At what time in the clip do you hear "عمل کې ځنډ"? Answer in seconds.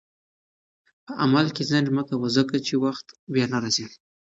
1.23-1.87